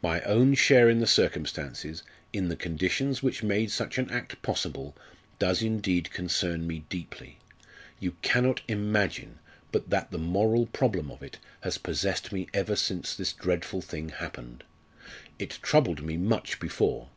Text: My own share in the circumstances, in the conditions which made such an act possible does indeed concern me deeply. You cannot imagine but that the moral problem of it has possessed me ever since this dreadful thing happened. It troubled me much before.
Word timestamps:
My 0.00 0.20
own 0.22 0.54
share 0.54 0.88
in 0.88 1.00
the 1.00 1.06
circumstances, 1.08 2.04
in 2.32 2.46
the 2.46 2.54
conditions 2.54 3.24
which 3.24 3.42
made 3.42 3.72
such 3.72 3.98
an 3.98 4.08
act 4.08 4.40
possible 4.40 4.94
does 5.40 5.62
indeed 5.62 6.12
concern 6.12 6.64
me 6.64 6.84
deeply. 6.88 7.38
You 7.98 8.12
cannot 8.22 8.60
imagine 8.68 9.40
but 9.72 9.90
that 9.90 10.12
the 10.12 10.18
moral 10.18 10.66
problem 10.66 11.10
of 11.10 11.24
it 11.24 11.38
has 11.62 11.78
possessed 11.78 12.30
me 12.30 12.46
ever 12.54 12.76
since 12.76 13.16
this 13.16 13.32
dreadful 13.32 13.80
thing 13.82 14.10
happened. 14.10 14.62
It 15.40 15.58
troubled 15.60 16.04
me 16.04 16.18
much 16.18 16.60
before. 16.60 17.08